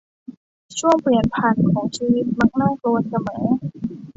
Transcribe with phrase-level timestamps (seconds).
[0.79, 3.43] ช่วงเปลี่ยนผ่านของชีวิตมักน่ากลัวเสมอ